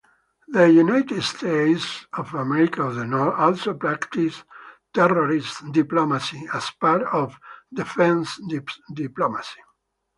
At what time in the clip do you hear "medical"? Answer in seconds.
4.95-5.71